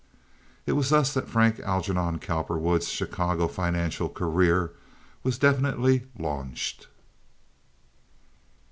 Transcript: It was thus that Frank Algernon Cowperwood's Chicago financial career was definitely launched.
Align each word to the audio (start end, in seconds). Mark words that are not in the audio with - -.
It 0.65 0.71
was 0.71 0.89
thus 0.89 1.13
that 1.13 1.29
Frank 1.29 1.59
Algernon 1.59 2.17
Cowperwood's 2.17 2.87
Chicago 2.89 3.47
financial 3.47 4.09
career 4.09 4.71
was 5.21 5.37
definitely 5.37 6.07
launched. 6.17 6.87